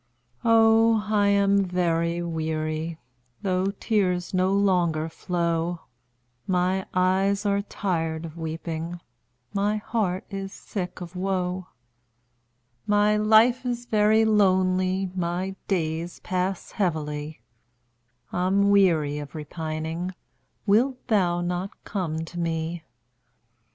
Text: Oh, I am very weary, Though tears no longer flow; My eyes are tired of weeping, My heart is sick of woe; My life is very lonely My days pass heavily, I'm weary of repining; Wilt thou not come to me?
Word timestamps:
Oh, 0.43 1.05
I 1.11 1.27
am 1.27 1.63
very 1.63 2.23
weary, 2.23 2.97
Though 3.43 3.67
tears 3.67 4.33
no 4.33 4.51
longer 4.51 5.09
flow; 5.09 5.81
My 6.47 6.87
eyes 6.91 7.45
are 7.45 7.61
tired 7.61 8.25
of 8.25 8.35
weeping, 8.35 8.99
My 9.53 9.77
heart 9.77 10.25
is 10.31 10.51
sick 10.53 11.01
of 11.01 11.15
woe; 11.15 11.67
My 12.87 13.15
life 13.15 13.63
is 13.63 13.85
very 13.85 14.25
lonely 14.25 15.11
My 15.13 15.55
days 15.67 16.19
pass 16.21 16.71
heavily, 16.71 17.39
I'm 18.33 18.71
weary 18.71 19.19
of 19.19 19.35
repining; 19.35 20.15
Wilt 20.65 21.07
thou 21.09 21.41
not 21.41 21.83
come 21.83 22.25
to 22.25 22.39
me? 22.39 22.83